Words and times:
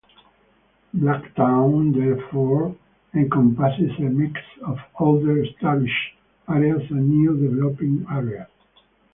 Blacktown 0.95 1.93
therefore 1.93 2.75
encompasses 3.13 3.91
a 3.99 4.09
mix 4.09 4.39
of 4.65 4.79
older 4.99 5.43
established 5.43 6.15
areas 6.49 6.89
and 6.89 7.07
new 7.07 7.37
developing 7.37 8.03
areas. 8.09 8.47